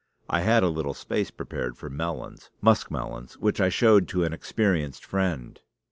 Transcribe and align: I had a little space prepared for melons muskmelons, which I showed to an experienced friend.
I 0.27 0.39
had 0.41 0.63
a 0.63 0.67
little 0.69 0.95
space 0.95 1.29
prepared 1.29 1.77
for 1.77 1.87
melons 1.87 2.49
muskmelons, 2.59 3.37
which 3.37 3.61
I 3.61 3.69
showed 3.69 4.07
to 4.07 4.23
an 4.23 4.33
experienced 4.33 5.05
friend. 5.05 5.61